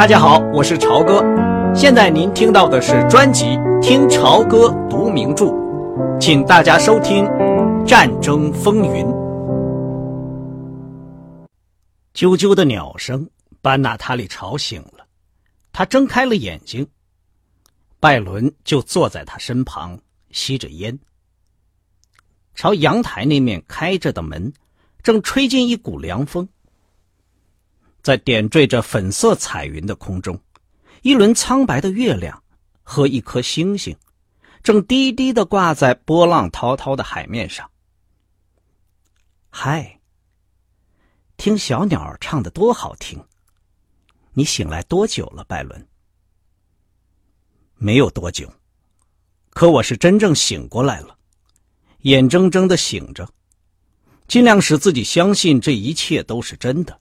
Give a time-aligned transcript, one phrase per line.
[0.00, 1.22] 大家好，我是朝哥。
[1.74, 3.44] 现在您听到的是专辑
[3.82, 5.44] 《听朝歌读名著》，
[6.18, 7.24] 请大家收听
[7.84, 9.04] 《战争风云》。
[12.14, 13.28] 啾啾的鸟声
[13.60, 15.04] 把娜塔莉吵醒了，
[15.70, 16.88] 她睁开了眼睛，
[18.00, 20.98] 拜伦就坐在她身旁吸着烟。
[22.54, 24.50] 朝阳台那面开着的门，
[25.02, 26.48] 正吹进一股凉风。
[28.02, 30.40] 在点缀着粉色彩云的空中，
[31.02, 32.42] 一轮苍白的月亮
[32.82, 33.96] 和一颗星星，
[34.62, 37.70] 正低低的挂在波浪滔滔的海面上。
[39.50, 40.00] 嗨，
[41.36, 43.22] 听小鸟唱的多好听！
[44.32, 45.86] 你醒来多久了，拜伦？
[47.76, 48.52] 没有多久，
[49.50, 51.18] 可我是真正醒过来了，
[52.02, 53.28] 眼睁睁的醒着，
[54.28, 57.00] 尽量使自己相信这一切都是真的。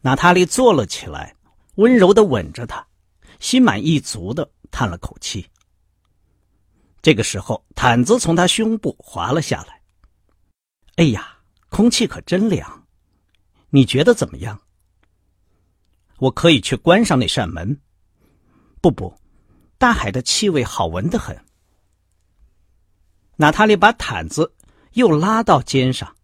[0.00, 1.34] 娜塔莉坐了起来，
[1.74, 2.86] 温柔的吻着他，
[3.40, 5.48] 心满意足的叹了口气。
[7.02, 9.80] 这个时候，毯子从他胸部滑了下来。
[10.96, 12.86] 哎呀，空气可真凉！
[13.70, 14.60] 你觉得怎么样？
[16.18, 17.80] 我可以去关上那扇门。
[18.80, 19.14] 不不，
[19.78, 21.36] 大海的气味好闻的很。
[23.36, 24.52] 娜塔莉把毯子
[24.92, 26.16] 又拉到肩上，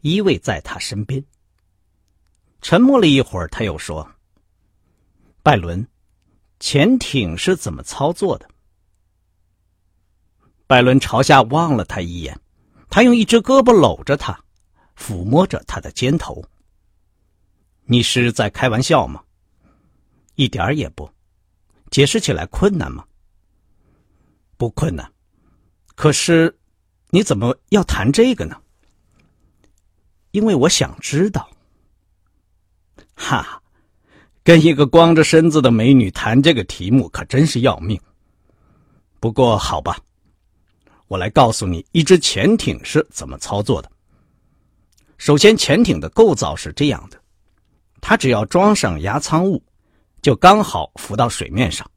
[0.00, 1.24] 依偎在他身边。
[2.62, 4.08] 沉默了一会儿，他又说
[5.42, 5.84] ：“拜伦，
[6.60, 8.48] 潜艇是怎么操作的？”
[10.68, 12.40] 拜伦朝下望了他一眼，
[12.88, 14.40] 他用一只胳膊搂着他，
[14.96, 16.42] 抚摸着他的肩头。
[17.84, 19.22] “你是在开玩笑吗
[20.36, 21.10] ？”“一点儿也不。
[21.90, 23.04] ”“解释起来困难吗
[24.56, 25.12] ？”“不困难。
[25.96, 26.56] ”“可是，
[27.10, 28.62] 你怎么要谈这个呢
[30.30, 31.50] ？”“因为我想知道。”
[33.22, 33.62] 哈，
[34.42, 37.98] 跟一个光着身子的美女谈这个题目可真是要命。
[39.20, 39.96] 不过好吧，
[41.06, 43.88] 我来告诉你一只潜艇是怎么操作的。
[45.18, 47.20] 首先，潜艇的构造是这样的：
[48.00, 49.62] 它只要装上压舱物，
[50.20, 51.88] 就刚好浮到水面上。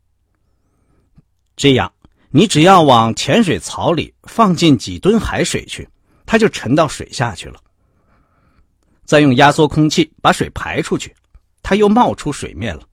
[1.56, 1.92] 这样，
[2.30, 5.90] 你只要往潜水槽里放进几吨海水去，
[6.24, 7.60] 它就沉到水下去了。
[9.06, 11.16] 再用压缩空气把水排出去，
[11.62, 12.84] 它又冒出水面了。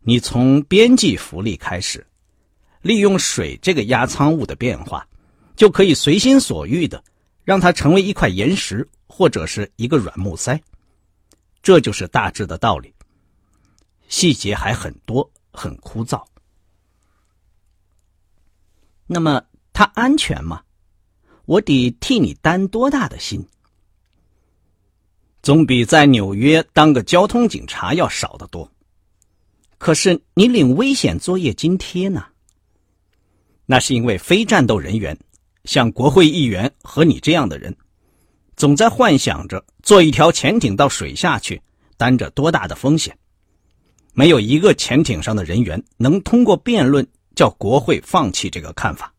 [0.00, 2.04] 你从边际浮力开始，
[2.82, 5.06] 利用水这个压舱物的变化，
[5.54, 7.02] 就可以随心所欲的
[7.44, 10.60] 让它成为一块岩石或者是一个软木塞。
[11.62, 12.92] 这就是大致的道理。
[14.08, 16.22] 细节还很多，很枯燥。
[19.06, 19.42] 那么
[19.72, 20.62] 它安全吗？
[21.44, 23.46] 我得替你担多大的心？
[25.42, 28.70] 总比在纽约当个交通警察要少得多。
[29.76, 32.24] 可是你领危险作业津贴呢？
[33.66, 35.18] 那是因为非战斗人员，
[35.64, 37.76] 像国会议员和你这样的人，
[38.54, 41.60] 总在幻想着坐一条潜艇到水下去，
[41.96, 43.18] 担着多大的风险。
[44.12, 47.04] 没有一个潜艇上的人员能通过辩论
[47.34, 49.12] 叫国会放弃这个看法。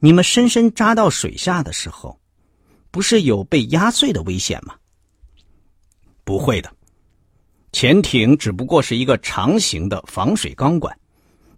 [0.00, 2.18] 你们深深扎到水下的时候。
[2.94, 4.76] 不是有被压碎的危险吗？
[6.22, 6.72] 不会的，
[7.72, 10.96] 潜艇只不过是一个长形的防水钢管，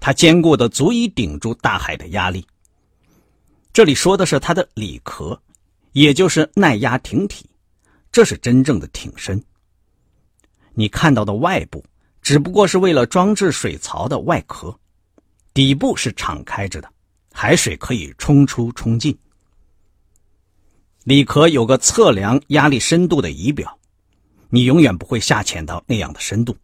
[0.01, 2.47] 它坚固的足以顶住大海的压力。
[3.71, 5.39] 这里说的是它的里壳，
[5.93, 7.45] 也就是耐压艇体，
[8.11, 9.39] 这是真正的艇身。
[10.73, 11.85] 你看到的外部
[12.23, 14.75] 只不过是为了装置水槽的外壳，
[15.53, 16.91] 底部是敞开着的，
[17.31, 19.15] 海水可以冲出冲进。
[21.07, 23.79] 里壳有个测量压力深度的仪表，
[24.51, 26.57] 你永远不会下潜到那样的深度。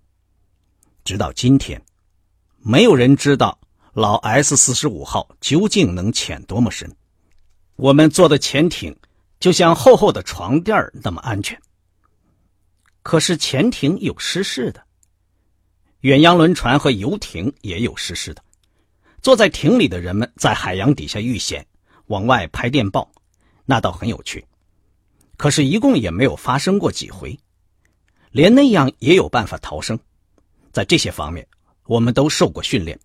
[1.04, 1.80] 直到今天，
[2.58, 3.56] 没有人知道
[3.92, 6.92] 老 S 四十五号究竟能潜多么深。
[7.76, 8.97] 我们坐的潜艇
[9.38, 11.56] 就像厚厚的床垫那么安全。
[13.04, 14.83] 可是潜艇有失事的，
[16.00, 18.42] 远洋轮船和游艇也有失事的。
[19.22, 21.65] 坐在艇里的人们在海洋底下遇险，
[22.06, 23.09] 往外拍电报。
[23.72, 24.45] 那倒很有趣，
[25.39, 27.41] 可是，一共也没有发生过几回，
[28.30, 29.98] 连那样也有办法逃生。
[30.71, 31.48] 在这些方面，
[31.86, 33.01] 我们都受过训练。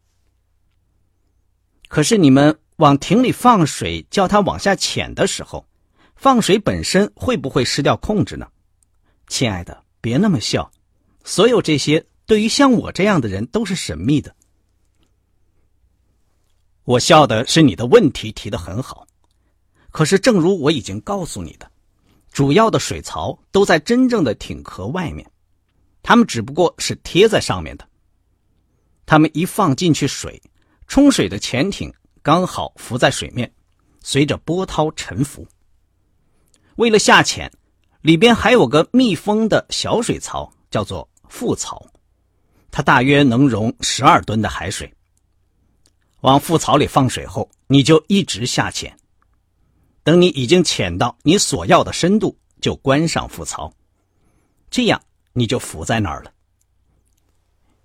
[1.88, 5.66] 可是，你们往艇里放水，叫它往下潜的时候，
[6.18, 8.46] 放水本身会不会失掉控制呢？
[9.30, 10.70] 亲爱的，别那么笑。
[11.24, 14.36] 所有这些对于像我这样的人都是神秘的。
[16.84, 19.08] 我笑的是你的问题提的很好。
[19.98, 21.68] 可是，正如我已经告诉你的，
[22.32, 25.28] 主要的水槽都在真正的艇壳外面，
[26.04, 27.88] 它们只不过是贴在上面的。
[29.08, 30.40] 它们一放进去水，
[30.88, 31.92] 冲水的潜艇
[32.22, 33.52] 刚好浮在水面，
[34.04, 35.48] 随着波涛沉浮。
[36.76, 37.52] 为了下潜，
[38.02, 41.84] 里边还有个密封的小水槽，叫做副槽，
[42.70, 44.94] 它大约能容十二吨的海水。
[46.22, 48.96] 往副槽里放水后，你就一直下潜。
[50.08, 53.74] 等你已经潜到你所要的深度，就关上浮槽，
[54.72, 56.32] 这样你就浮在那儿了。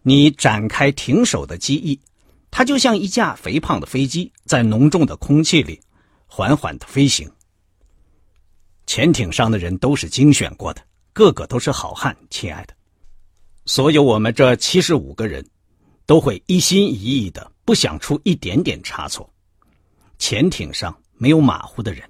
[0.02, 2.00] 你展开停手的机翼，
[2.48, 5.80] 它就像一架肥胖的飞机，在浓重的空气里
[6.28, 7.28] 缓缓的飞行。
[8.86, 10.80] 潜艇上的人都是精选过的，
[11.12, 12.74] 个个都是好汉，亲爱的。
[13.66, 15.44] 所有我们这七十五个人，
[16.06, 19.28] 都会一心一意的，不想出一点点差错。
[20.20, 22.08] 潜艇上没有马虎的人，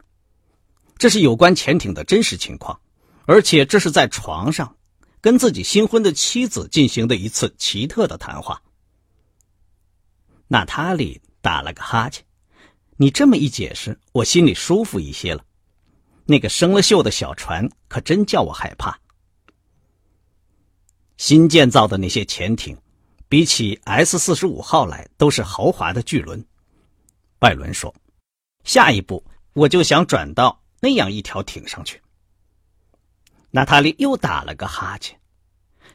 [1.02, 2.80] 这是有关潜艇的真实情况，
[3.26, 4.76] 而且这是在床上。
[5.20, 8.62] 跟自己新婚的妻子进行的一次奇特的谈话。
[10.46, 12.24] 娜塔莉打了个哈欠，
[12.98, 15.44] 你这么一解释，我心里舒服一些了。
[16.24, 18.96] 那个生了锈的小船可真叫我害怕。
[21.16, 22.78] 新建造的那些潜艇，
[23.28, 26.46] 比起 S 四十五号来都是豪华的巨轮。
[27.40, 27.92] 拜伦说
[28.62, 32.02] ：“下一步我就想转到那样一条艇上去。”
[33.54, 35.18] 娜塔莉又打了个哈欠，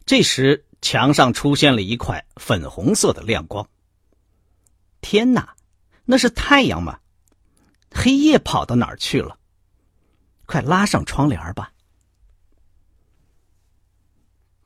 [0.05, 3.67] 这时墙上出现了一块粉红色的亮光。
[5.01, 5.55] 天哪，
[6.05, 6.99] 那是太阳吗？
[7.91, 9.37] 黑夜跑到哪儿去了？
[10.45, 11.73] 快拉上窗帘吧。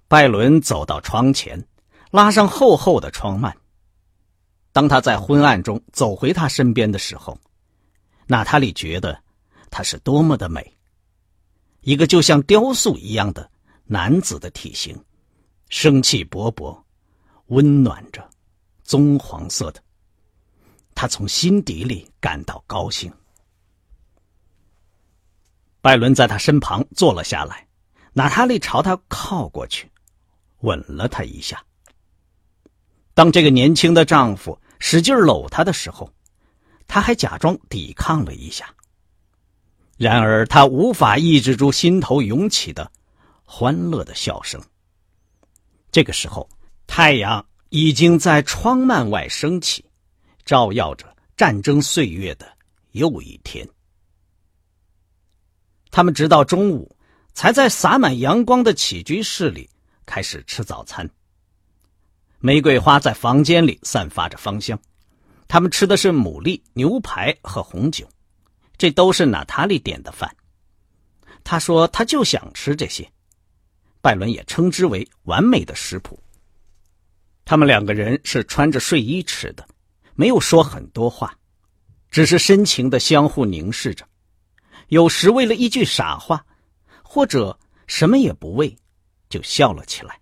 [0.08, 1.66] 拜伦走到窗前，
[2.12, 3.56] 拉上厚厚的窗幔。
[4.74, 7.40] 当他在昏暗中走回他身边的时候，
[8.28, 9.24] 娜塔莉觉得
[9.72, 10.78] 他是多么的美。
[11.82, 13.50] 一个就像雕塑一样的
[13.86, 15.04] 男子的体型，
[15.70, 16.80] 生气勃勃，
[17.48, 18.30] 温暖着，
[18.84, 19.82] 棕黄色的。
[20.94, 23.12] 他从心底里感到高兴。
[25.82, 27.68] 拜伦在他身旁坐了下来，
[28.14, 29.90] 娜塔莉朝他靠过去，
[30.60, 31.66] 吻了他一下。
[33.16, 36.14] 当这个年轻的丈夫使劲搂她的时候，
[36.88, 38.72] 他还假装抵抗了一下。
[40.02, 42.92] 然而，他无法抑制住心头涌起的
[43.44, 44.60] 欢乐的笑声。
[45.92, 46.50] 这个时候，
[46.88, 49.86] 太阳已经在窗幔外升起，
[50.44, 51.06] 照耀着
[51.38, 52.52] 战争岁月的
[52.94, 53.64] 又一天。
[55.92, 56.96] 他们直到中午，
[57.36, 59.70] 才在洒满阳光的起居室里
[60.08, 61.08] 开始吃早餐。
[62.40, 64.76] 玫瑰花在房间里散发着芳香。
[65.48, 68.10] 他们吃的是牡蛎、牛排和红酒。
[68.82, 70.36] 这都是娜塔莉点的饭，
[71.44, 73.08] 他说他就想吃这些，
[74.02, 76.20] 拜伦也称之为完美的食谱。
[77.46, 79.64] 他们两个人是穿着睡衣吃的，
[80.16, 81.38] 没有说很多话，
[82.10, 84.04] 只是深情的相互凝视着，
[84.88, 86.44] 有时为了一句傻话，
[87.04, 88.76] 或者什么也不为，
[89.30, 90.20] 就笑了起来。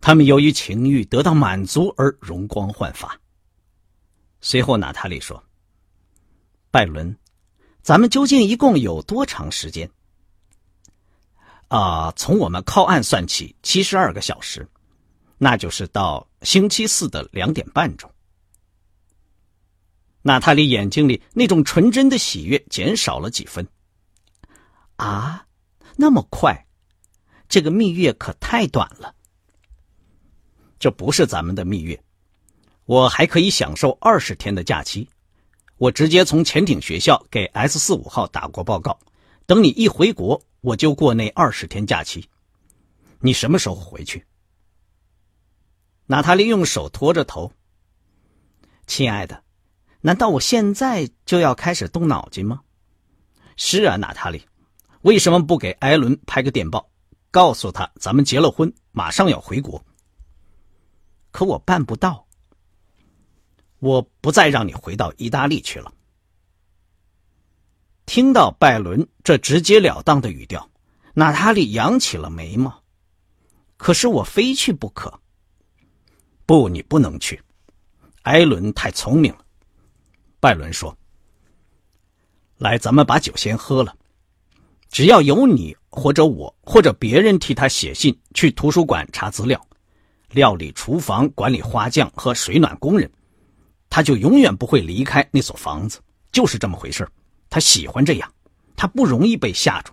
[0.00, 3.20] 他们由于情欲得到满足而容光焕发。
[4.40, 5.42] 随后，娜塔莉说。
[6.76, 7.16] 拜伦，
[7.80, 9.90] 咱们究竟一共有多长时间？
[11.68, 14.68] 啊，从我们靠岸算起，七十二个小时，
[15.38, 18.12] 那就是到星期四的两点半钟。
[20.20, 23.66] 娜塔莉眼睛里那种纯真的喜悦减少了几分。
[24.96, 25.46] 啊，
[25.96, 26.66] 那么快？
[27.48, 29.14] 这个蜜月可太短了。
[30.78, 31.98] 这不是咱们的蜜月，
[32.84, 35.08] 我还可以享受二十天的假期。
[35.78, 38.98] 我直接从潜艇学校给 S 四五号打过报告，
[39.44, 42.28] 等你一回国，我就过那二十天假期。
[43.20, 44.24] 你什么时候回去？
[46.06, 47.52] 娜塔莉用手托着头。
[48.86, 49.42] 亲爱的，
[50.00, 52.60] 难道我现在就要开始动脑筋吗？
[53.56, 54.46] 是啊，娜塔莉，
[55.02, 56.88] 为什么不给艾伦拍个电报，
[57.30, 59.84] 告诉他咱们结了婚，马上要回国？
[61.32, 62.25] 可我办不到。
[63.78, 65.92] 我不再让你回到意大利去了。
[68.06, 70.70] 听到拜伦这直截了当的语调，
[71.12, 72.82] 娜塔莉扬起了眉毛。
[73.76, 75.20] 可是我非去不可。
[76.46, 77.42] 不，你不能去。
[78.22, 79.44] 艾伦太聪明了。
[80.40, 80.96] 拜伦说
[82.58, 83.94] ：“来，咱们把酒先喝了。
[84.88, 89.60] 只要有你或者我或者别人替他写信去图书馆查资料，
[90.30, 93.10] 料理厨房、管理花匠和水暖工人。”
[93.88, 96.00] 他就永远不会离开那所房子，
[96.32, 97.08] 就是这么回事
[97.48, 98.32] 他喜欢这样，
[98.76, 99.92] 他不容易被吓住，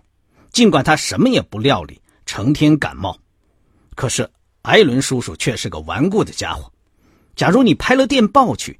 [0.52, 3.18] 尽管他什么也不料理，成天感冒。
[3.94, 4.28] 可是
[4.62, 6.70] 艾伦叔叔却是个顽固的家伙。
[7.36, 8.78] 假如你拍了电报去，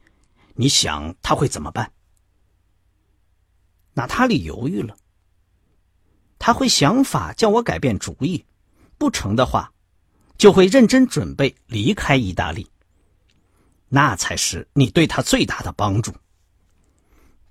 [0.55, 1.91] 你想他会怎么办？
[3.95, 4.97] 娜塔莉犹豫了。
[6.39, 8.45] 他会想法叫我改变主意，
[8.99, 9.73] 不成的话，
[10.37, 12.69] 就会认真准备离开意大利。
[13.95, 16.13] 那才是你对他最大的帮助。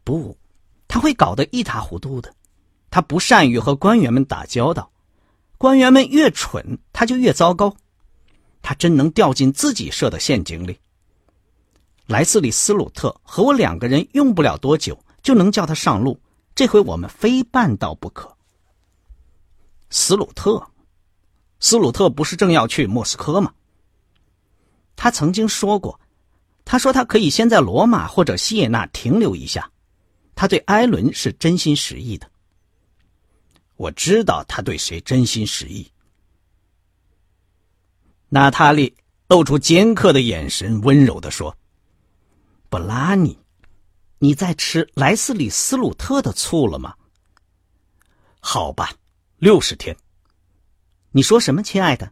[0.04, 0.38] 不，
[0.90, 2.36] 他会搞得一塌糊涂的。
[2.92, 4.92] 他不善于和官员们打交道，
[5.58, 7.74] 官员们越蠢，他就越糟糕。
[8.62, 10.78] 他真能掉进自己设的陷阱里。
[12.08, 16.20] 莱斯里斯鲁特和我两个人用不了多久就能叫他上路，
[16.54, 18.36] 这回我们非办到不可。
[19.90, 20.62] 斯鲁特，
[21.62, 23.54] 斯鲁特不是正要去莫斯科吗？
[24.98, 26.00] 他曾经说过，
[26.66, 29.70] 他说他可以先在罗马或者西耶纳停留一下。
[30.36, 32.30] 他对埃伦是真心实意的。
[33.76, 35.90] 我知道他对谁真心实意。
[38.30, 38.96] 娜塔莉
[39.28, 41.56] 露出尖刻的眼神，温柔的说
[42.70, 43.38] ：“布拉尼，
[44.20, 46.96] 你在吃莱斯里斯鲁特的醋了吗？”
[48.42, 48.92] 好吧。
[49.38, 49.94] 六十天，
[51.12, 52.10] 你说什么，亲爱的？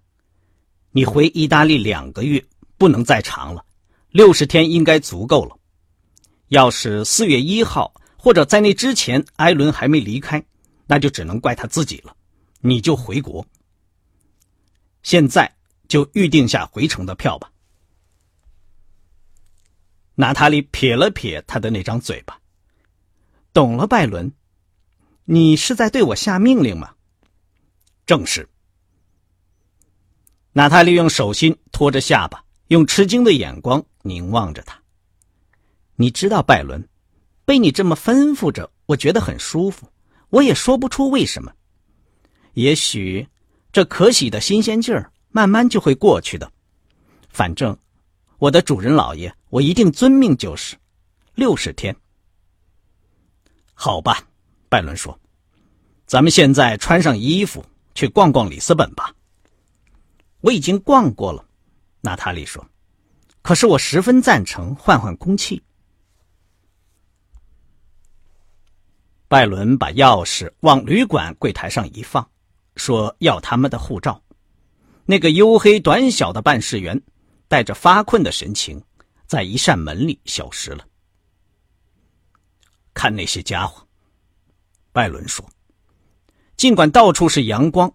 [0.91, 2.45] 你回意大利两个月，
[2.77, 3.65] 不能再长了。
[4.11, 5.57] 六十天应该足够了。
[6.49, 10.43] 要是四月一号或者在那之前，艾伦还没离开，
[10.85, 12.15] 那就只能怪他自己了。
[12.59, 13.45] 你就回国。
[15.01, 15.51] 现在
[15.87, 17.49] 就预定下回程的票吧。
[20.13, 22.37] 娜塔莉撇了撇他的那张嘴巴。
[23.53, 24.31] 懂了，拜伦，
[25.25, 26.93] 你是在对我下命令吗？
[28.05, 28.47] 正是。
[30.51, 34.81] 娜塔莉用手心托着下巴，用吃惊的眼光凝望着他。
[35.95, 36.87] 你知道，拜伦，
[37.45, 39.87] 被你这么吩咐着，我觉得很舒服。
[40.29, 41.51] 我也说不出为什么。
[42.53, 43.27] 也许
[43.71, 46.51] 这可喜的新鲜劲儿慢慢就会过去的。
[47.29, 47.77] 反正
[48.37, 50.75] 我的主人老爷，我一定遵命就是。
[51.35, 51.95] 六十天。
[53.73, 54.27] 好吧，
[54.69, 55.17] 拜伦说
[56.05, 59.13] ：“咱们现在穿上衣服。”去逛逛里斯本吧。
[60.39, 61.45] 我已经逛过了，
[61.99, 62.65] 娜塔莉说。
[63.41, 65.61] 可是我十分赞成换换空气。
[69.27, 72.29] 拜伦把钥匙往旅馆柜台上一放，
[72.75, 74.21] 说要他们的护照。
[75.05, 77.01] 那个黝黑短小的办事员
[77.47, 78.83] 带着发困的神情，
[79.25, 80.85] 在一扇门里消失了。
[82.93, 83.87] 看那些家伙，
[84.91, 85.49] 拜伦说。
[86.57, 87.91] 尽管到处是阳光，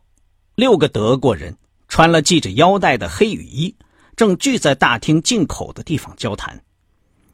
[0.55, 3.77] 六个德国人穿了系着腰带的黑雨衣，
[4.17, 6.59] 正聚在大厅进口的地方交谈，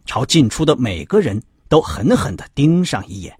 [0.04, 3.38] 朝进出的每个人都狠狠的盯上一眼。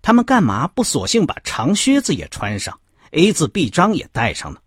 [0.00, 4.60] 他们干嘛不索性把长靴子也穿上，A 字臂章也戴上呢？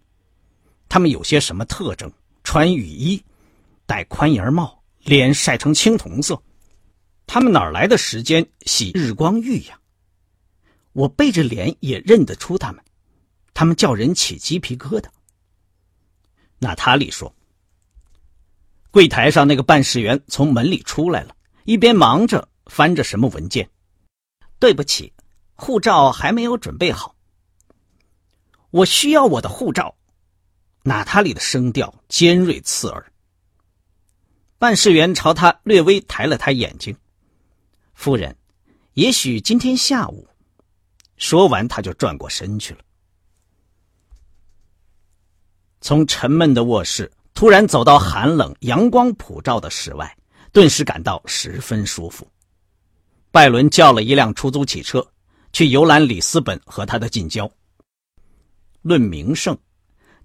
[0.87, 2.11] 他们有些什么特征？
[2.43, 3.23] 穿雨衣，
[3.87, 6.39] 戴宽檐帽，脸晒成青铜色，
[7.25, 9.79] 他们哪来的时间洗日光浴呀？
[10.93, 12.83] 我背着脸也认得出他们，
[13.53, 15.05] 他们叫人起鸡皮疙瘩。
[16.63, 17.33] 娜塔莉说
[18.91, 23.67] ：“柜台上那个办事员从门里出来了，一边忙着翻着什么文件。
[24.59, 25.11] 对不起，
[25.55, 27.15] 护照还没有准备好。
[28.69, 29.95] 我需要我的护照。”
[30.85, 33.11] 娜塔莉的声调尖锐刺耳。
[34.59, 36.95] 办事员朝他略微抬了抬眼睛
[37.95, 38.37] ：“夫人，
[38.93, 40.27] 也许今天下午。”
[41.17, 42.81] 说完，他就转过身去了。
[45.81, 50.15] 从沉闷的卧室突然走到寒冷、阳光普照的室外，
[50.53, 52.25] 顿时感到十分舒服。
[53.31, 55.05] 拜伦叫了一辆出租汽车，
[55.51, 57.49] 去游览里斯本和他的近郊。
[58.81, 59.57] 论名胜，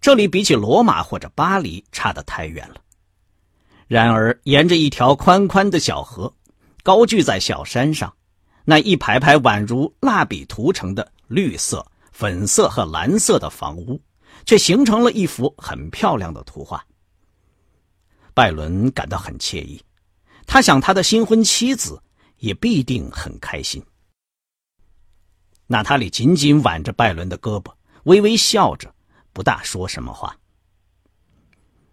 [0.00, 2.76] 这里比起罗马或者巴黎差得太远了。
[3.86, 6.32] 然而，沿着一条宽宽的小河，
[6.82, 8.12] 高踞在小山上。
[8.64, 14.00] 那一排排宛如蜡笔涂成的绿色、粉色和蓝色的房屋，
[14.46, 16.82] 却形成了一幅很漂亮的图画。
[18.32, 19.82] 拜伦感到很惬意，
[20.46, 22.02] 他想他的新婚妻子
[22.38, 23.84] 也必定很开心。
[25.66, 27.74] 娜塔莉紧紧挽着拜伦的胳膊，
[28.04, 28.94] 微微笑着，
[29.34, 30.38] 不大说什么话。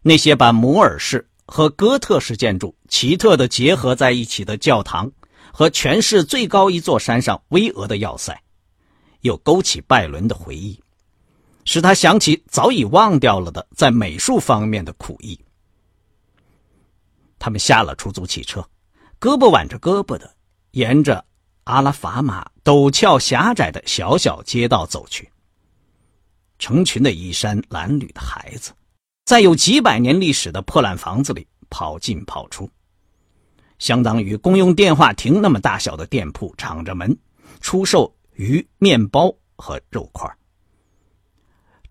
[0.01, 5.11] 那些把摩尔式和哥特式建筑奇特的结合在一起的教堂。
[5.55, 8.41] 和全市最高一座山上巍峨的要塞，
[9.21, 10.81] 又勾起拜伦的回忆，
[11.65, 15.39] 使他想起早已忘掉了的在美术方面的苦役。
[17.39, 18.61] 他们下了出租汽车，
[19.19, 20.35] 胳膊挽着胳膊的，
[20.71, 21.23] 沿着
[21.65, 25.29] 阿拉法马陡峭狭窄的小小街道走去。
[26.59, 28.71] 成群的衣衫褴褛的孩子，
[29.25, 32.69] 在有几百年历史的破烂房子里跑进跑出，
[33.79, 37.17] 相当于公用电话亭那么大小的店铺敞着门，
[37.59, 40.33] 出售鱼、面包和肉块。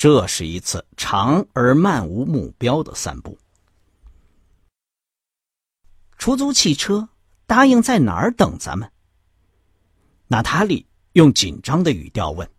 [0.02, 3.38] 这是一次长而漫无目标的散步。
[6.18, 7.08] 出租汽车
[7.46, 8.90] 答应在哪儿等咱们？
[10.26, 12.50] 娜塔莉用紧张的语调问。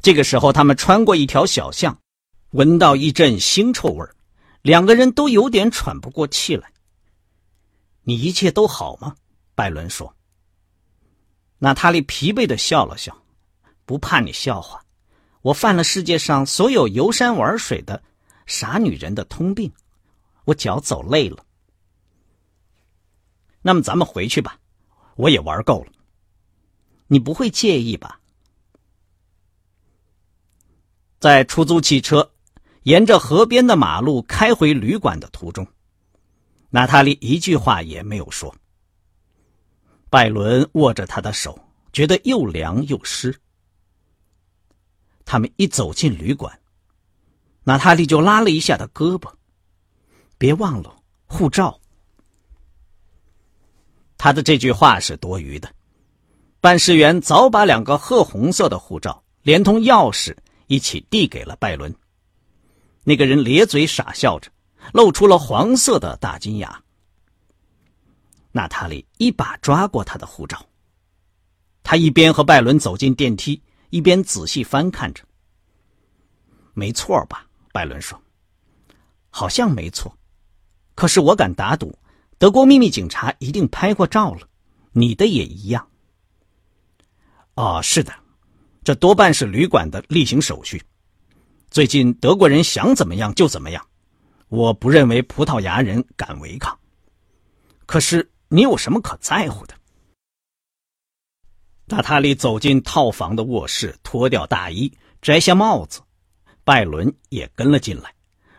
[0.00, 2.00] 这个时候，他们穿过一条小巷，
[2.52, 4.08] 闻到一阵腥臭味
[4.62, 6.72] 两个人都有点喘不过气来。
[8.04, 9.14] 你一切都好吗？
[9.54, 10.16] 拜伦说。
[11.58, 13.14] 娜塔莉疲惫的笑了笑，
[13.84, 14.82] 不怕你笑话，
[15.48, 18.02] 我犯了世界上所有游山玩水的
[18.44, 19.72] 傻女人的通病，
[20.44, 21.42] 我脚走累了。
[23.62, 24.58] 那么咱们回去吧，
[25.16, 25.92] 我也玩够了。
[27.06, 28.20] 你不会介意吧？
[31.18, 32.30] 在出租汽车
[32.82, 35.66] 沿着河边的马路开回旅馆的途中，
[36.68, 38.54] 娜塔莉一句话也没有说。
[40.10, 41.58] 拜伦握着她的手，
[41.90, 43.40] 觉得又凉又湿。
[45.28, 46.58] 他们一走进旅馆，
[47.62, 49.30] 娜塔莉就拉了一下他胳膊
[50.38, 51.78] ：“别忘了护照。”
[54.16, 55.70] 他的这句话是多余的。
[56.62, 60.34] 办事员早把两个褐红色的护照连同钥匙。
[60.68, 61.94] 一起递给了拜伦。
[63.02, 64.50] 那个人咧嘴傻笑着，
[64.92, 66.84] 露出了黄色的大金牙。
[68.52, 70.62] 娜塔莉一把抓过他的护照。
[71.82, 75.24] 他一边和拜伦走进电梯，一边仔细翻看着。
[76.74, 77.46] 没错吧？
[77.72, 78.20] 拜伦说。
[79.30, 80.16] 好像没错，
[80.94, 81.96] 可是我敢打赌，
[82.38, 84.48] 德国秘密警察一定拍过照了。
[84.92, 85.88] 你的也一样。
[87.54, 88.12] 哦，是的。
[88.82, 90.82] 这多半是旅馆的例行手续。
[91.70, 93.86] 最近德国人想怎么样就怎么样，
[94.48, 96.76] 我不认为葡萄牙人敢违抗。
[97.84, 99.77] 可是你有什么可在乎的？
[101.90, 106.02] 娜塔莉走进套房的卧室，脱掉大衣，摘下帽子。
[106.62, 108.14] 拜伦也跟了进来，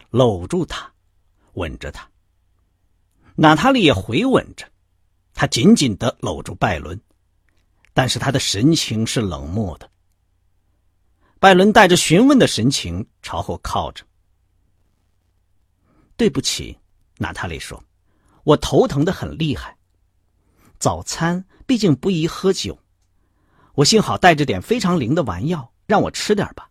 [0.09, 0.91] 搂住她，
[1.53, 2.09] 吻着她。
[3.35, 4.65] 娜塔莉也回吻着，
[5.35, 6.99] 她紧紧的搂住拜伦，
[7.93, 9.89] 但是他的神情是冷漠的。
[11.39, 14.03] 拜伦带着询问的神情朝后靠着。
[16.17, 16.77] 对不起，
[17.17, 17.81] 娜塔莉说
[18.43, 19.77] ：“我头疼的很厉害。
[20.79, 22.77] 早餐毕竟不宜喝酒，
[23.73, 26.69] 我幸好带着点非常灵的丸药，让我吃点吧。”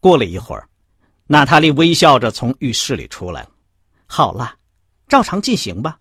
[0.00, 0.68] 过了一会儿，
[1.26, 3.50] 娜塔莉微笑着从浴室里出来了。
[4.06, 4.56] 好了，
[5.08, 5.98] 照常进行吧。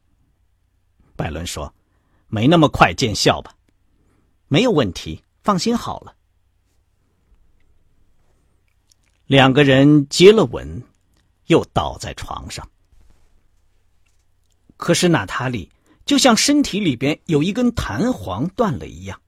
[1.16, 1.74] 拜伦说
[2.28, 3.56] ：“没那么快见效吧？
[4.48, 6.16] 没有问题。”放心好了，
[9.26, 10.82] 两个人接了吻，
[11.48, 12.66] 又倒在床上。
[14.78, 15.70] 可是娜塔莉
[16.06, 19.20] 就像身体里边有一根弹簧断了一样。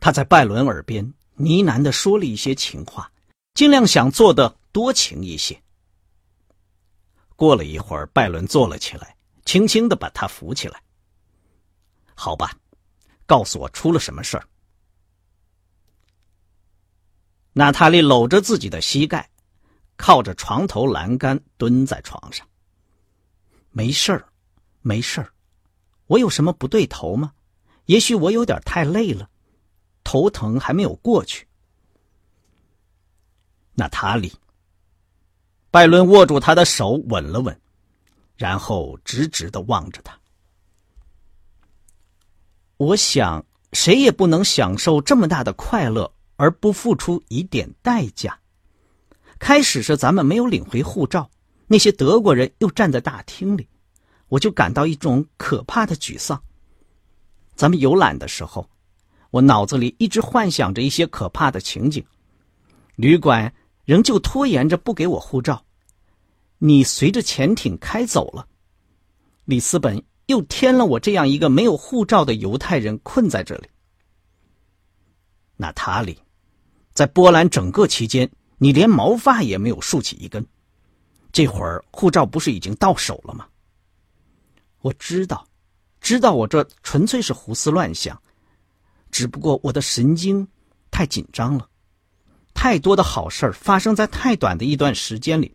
[0.00, 3.10] 他在拜伦耳边呢喃的说了一些情话，
[3.54, 5.60] 尽量想做的多情一些。
[7.36, 10.82] 过了一会儿，拜伦坐了起来，轻轻的把他扶起来。
[12.14, 12.56] 好吧，
[13.26, 14.46] 告诉我出了什么事儿。
[17.52, 19.28] 娜塔莉搂着自己的膝盖，
[19.96, 22.46] 靠着床头栏杆蹲在床上。
[23.70, 24.28] 没事儿，
[24.82, 25.32] 没事儿，
[26.06, 27.32] 我有什么不对头吗？
[27.86, 29.28] 也许我有点太累了，
[30.02, 31.46] 头疼还没有过去。
[33.74, 34.32] 娜塔莉，
[35.70, 37.60] 拜伦握住他的手，吻了吻，
[38.36, 40.18] 然后直直的望着他。
[42.76, 46.10] 我想，谁也不能享受这么大的快乐。
[46.36, 48.36] 而不付出一点代价。
[49.38, 51.30] 开始是咱们没有领回护照，
[51.68, 53.68] 那些德国人又站在大厅里，
[54.34, 56.42] 我就感到一种可怕的沮丧。
[57.54, 58.68] 咱们游览的时候，
[59.30, 62.04] 我脑子里一直幻想着一些可怕的情景。
[62.96, 65.64] 旅馆仍旧拖延着不给我护照，
[66.58, 68.48] 你随着潜艇开走了，
[69.44, 73.68] 里斯本又添了我这样一个没有护照的犹太人困在这里。
[75.56, 76.18] 娜塔莉。
[76.92, 80.44] 在波兰整个期间，你连毛发也没有竖起一根。
[81.30, 83.46] 这会儿护照不是已经到手了吗？
[84.84, 85.48] 我知道，
[85.98, 88.22] 知道我这纯粹是胡思乱想，
[89.10, 90.46] 只不过我的神经
[90.90, 91.66] 太紧张了，
[92.52, 95.54] 太多的好事发生在太短的一段时间里。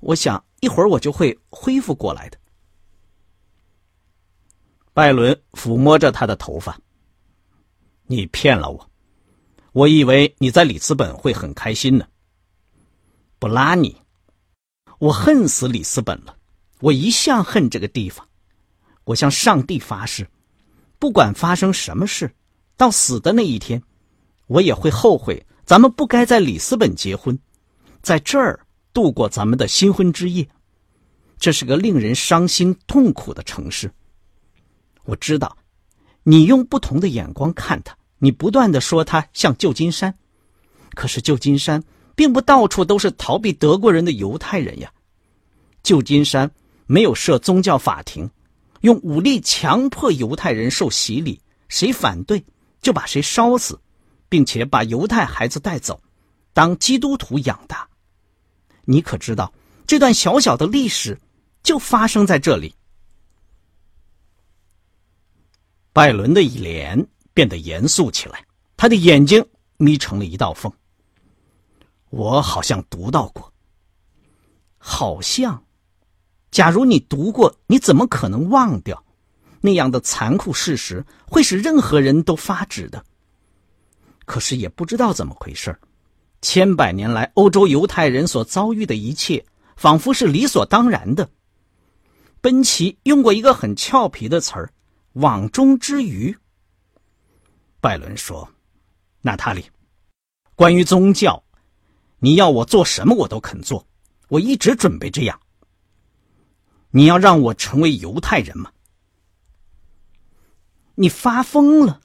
[0.00, 2.36] 我想一会儿我就会恢复过来的。
[4.92, 6.76] 拜伦抚摸着他的头发。
[8.08, 8.90] 你骗了我，
[9.70, 12.04] 我以为你在里斯本会很开心呢。
[13.38, 13.96] 不拉你，
[14.98, 16.35] 我恨死里斯本了，
[16.80, 18.26] 我一向恨这个地方。
[19.04, 20.28] 我向上帝发誓，
[20.98, 22.34] 不管发生什么事，
[22.76, 23.82] 到死的那一天，
[24.46, 25.46] 我也会后悔。
[25.64, 27.36] 咱们不该在里斯本结婚，
[28.02, 28.60] 在这儿
[28.92, 30.48] 度过咱们的新婚之夜。
[31.38, 33.90] 这是个令人伤心痛苦的城市。
[35.04, 35.56] 我知道，
[36.22, 40.16] 你用不同的眼光看它，你不断的说它像旧金山，
[40.94, 41.82] 可是旧金山
[42.14, 44.92] 并不到处都是逃避德国人的犹太人呀。
[45.82, 46.50] 旧金山
[46.86, 48.30] 没有设宗教法庭，
[48.80, 52.44] 用武力强迫犹太人受洗礼，谁反对
[52.80, 53.78] 就把谁烧死，
[54.28, 56.00] 并且把犹太孩子带走，
[56.52, 57.88] 当基督徒养大。
[58.84, 59.52] 你可知道
[59.86, 61.20] 这段小小的历史？
[61.62, 62.72] 就发生在这里。
[65.92, 68.46] 拜伦的脸变得严肃起来，
[68.76, 69.44] 他的眼睛
[69.76, 70.72] 眯成了一道缝。
[72.10, 73.52] 我好像读到过，
[74.78, 75.65] 好像，
[76.56, 79.04] 假如你读过，你怎么可能忘掉
[79.60, 81.04] 那样的残酷事实？
[81.26, 83.04] 会使任何人都发指的。
[84.24, 85.78] 可是也不知道怎么回事
[86.40, 89.44] 千百年来，欧洲犹太人所遭遇的一切，
[89.76, 91.28] 仿佛是理所当然的。
[92.40, 94.72] 奔奇用过一个很俏皮的词儿
[95.12, 96.34] ，“网中之鱼。”
[97.82, 98.48] 拜伦说
[99.20, 99.62] ：“娜塔莉，
[100.54, 101.44] 关于宗教，
[102.18, 103.86] 你要我做什么我都肯做，
[104.28, 105.38] 我一直准备这样。
[106.96, 108.72] 你要让我成为犹太人吗？
[110.94, 112.00] 你发疯了！”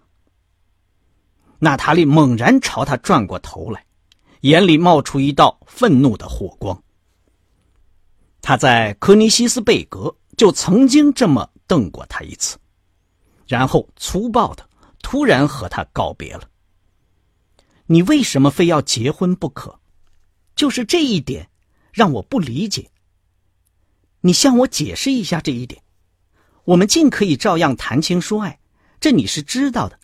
[1.60, 3.86] 娜塔莉猛然朝他转过头来，
[4.42, 6.84] 眼里冒出一道愤怒的火光。
[8.42, 10.14] 他在科尼西斯贝格。
[10.38, 12.58] 就曾经这么瞪过他一次，
[13.46, 14.68] 然后粗暴的
[15.04, 16.50] 突然和他告别了。
[17.86, 19.78] 你为什么非要结婚不可？
[20.56, 21.48] 就是这一点
[21.92, 22.90] 让我不理解。
[24.22, 25.82] 你向我解释一下这一点。
[26.64, 28.60] 我们尽可以照样谈情说爱，
[29.00, 30.00] 这你是知道的。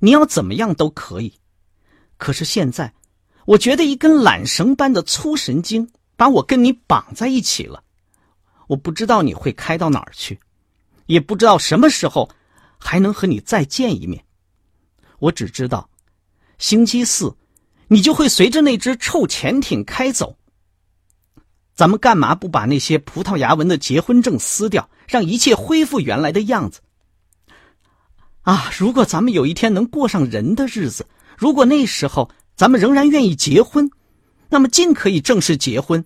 [0.00, 1.34] 你要怎么样都可以。
[2.16, 2.94] 可是现在，
[3.44, 7.84] 我觉得一根缆绳般的粗神经把我跟你绑在一起了。
[8.68, 10.40] 我不知道你会开到哪儿去，
[11.06, 12.30] 也不知道什么时候
[12.78, 14.24] 还能和你再见一面。
[15.18, 15.90] 我只知道，
[16.58, 17.36] 星期四
[17.88, 20.36] 你就会随着那只臭潜艇开走。
[21.74, 26.80] 咱们干嘛不把那些葡萄牙文的结婚证撕掉，让一切恢复原来的样子？
[28.42, 28.70] 啊！
[28.76, 31.06] 如果咱们有一天能过上人的日子，
[31.38, 33.90] 如果那时候咱们仍然愿意结婚，
[34.48, 36.04] 那么尽可以正式结婚。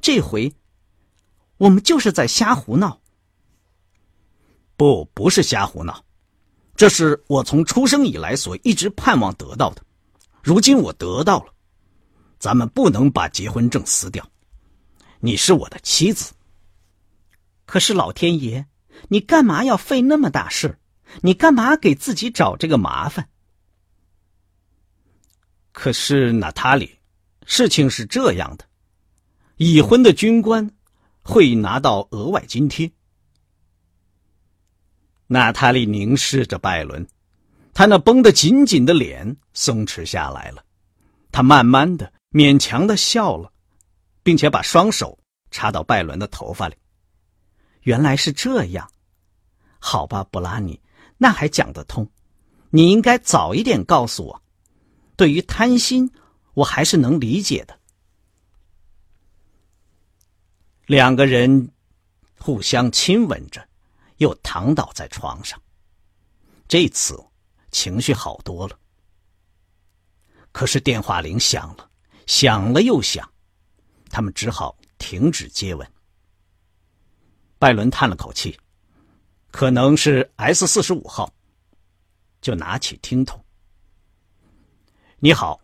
[0.00, 0.52] 这回。
[1.58, 2.98] 我们就是在瞎胡闹。
[4.76, 6.02] 不，不是瞎胡闹，
[6.74, 9.82] 这是我从出生以来所一直盼望得到的。
[10.42, 11.52] 如今我得到了，
[12.38, 14.26] 咱们不能把结婚证撕掉。
[15.22, 16.32] 你是我的妻子。
[17.64, 18.66] 可是老天爷，
[19.08, 20.78] 你干嘛要费那么大事？
[21.22, 23.28] 你干嘛给自己找这个麻烦？
[25.72, 26.98] 可是娜塔莉，
[27.46, 28.66] 事情是这样的，
[29.56, 30.70] 已婚的军官。
[31.24, 32.90] 会拿到额外津贴。
[35.28, 37.06] 娜塔莉凝视着拜伦，
[37.72, 40.64] 他那绷得紧紧的脸松弛下来了，
[41.30, 43.51] 他慢慢的、勉强的笑了，
[44.22, 45.18] 并且把双手
[45.50, 46.76] 插到拜伦的头发里。
[47.82, 48.90] 原来是这样，
[49.78, 50.80] 好吧，布拉尼，
[51.18, 52.08] 那还讲得通。
[52.70, 54.42] 你应该早一点告诉我。
[55.16, 56.10] 对于贪心，
[56.54, 57.78] 我还是能理解的。
[60.86, 61.70] 两个人
[62.38, 63.68] 互相亲吻着，
[64.16, 65.60] 又躺倒在床上。
[66.66, 67.22] 这次
[67.70, 68.78] 情绪好多了。
[70.50, 71.90] 可是电话铃响了，
[72.26, 73.31] 响了又响，
[74.12, 75.90] 他们只好停止接吻。
[77.58, 78.56] 拜伦叹了口气，
[79.50, 81.32] 可能是 S 四十五号，
[82.42, 83.42] 就拿起听筒。
[85.18, 85.58] 你好。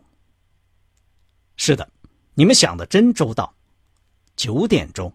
[1.57, 1.87] 是的，
[2.33, 3.55] 你们想的真周到。
[4.35, 5.13] 九点钟，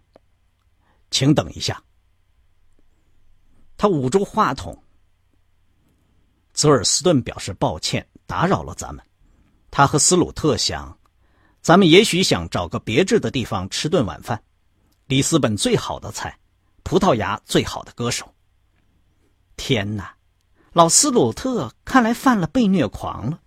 [1.10, 1.82] 请等一下。
[3.76, 4.80] 他捂住话筒。
[6.52, 9.04] 泽尔斯顿表示抱歉，打扰了咱们。
[9.70, 10.96] 他和斯鲁特想，
[11.64, 14.44] 咱们也许想找个别致的地方吃顿晚饭。
[15.06, 16.38] 里斯本最好的菜，
[16.82, 18.34] 葡萄牙最好的歌手。
[19.56, 20.14] 天哪，
[20.74, 23.40] 老斯鲁特看来犯了被虐狂了。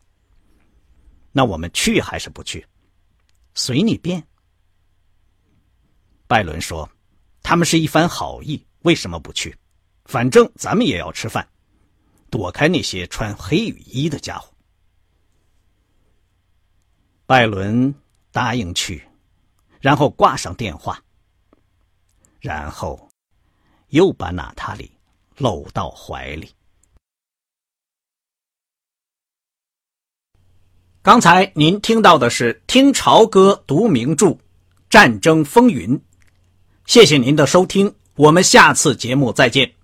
[1.31, 2.65] 那我们去还是不去？
[3.53, 4.27] 随你便。
[6.25, 6.89] 拜伦说
[7.43, 9.55] ：“他们是一番好意，为什么不去？
[10.05, 11.47] 反正咱们也要吃饭，
[12.31, 14.51] 躲开那些穿黑雨衣的家伙。
[17.27, 17.93] 拜伦
[18.37, 19.03] 答应去，
[19.81, 21.01] 然后挂上电话，
[22.39, 23.09] 然后
[23.87, 24.91] 又把娜塔莉
[25.37, 26.47] 搂到怀里。
[31.01, 34.37] 刚才您听到的是《听潮歌读名著：
[34.87, 35.97] 战争风云》，
[36.85, 39.76] 谢谢您的收听，我们下次节目再见。